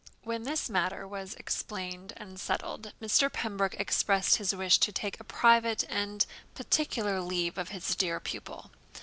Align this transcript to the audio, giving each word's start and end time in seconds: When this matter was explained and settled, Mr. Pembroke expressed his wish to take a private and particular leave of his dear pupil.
When 0.23 0.45
this 0.45 0.67
matter 0.67 1.07
was 1.07 1.35
explained 1.35 2.13
and 2.17 2.39
settled, 2.39 2.91
Mr. 2.99 3.31
Pembroke 3.31 3.79
expressed 3.79 4.37
his 4.37 4.55
wish 4.55 4.79
to 4.79 4.91
take 4.91 5.19
a 5.19 5.23
private 5.23 5.83
and 5.89 6.25
particular 6.55 7.21
leave 7.21 7.55
of 7.59 7.69
his 7.69 7.95
dear 7.95 8.19
pupil. 8.19 8.71